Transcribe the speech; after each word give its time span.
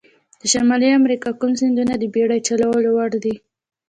د 0.39 0.41
شمالي 0.51 0.89
امریکا 0.99 1.29
کوم 1.39 1.51
سیندونه 1.61 1.93
د 1.97 2.03
بېړۍ 2.13 2.39
چلولو 2.47 2.89
وړ 2.97 3.11
دي؟ 3.23 3.35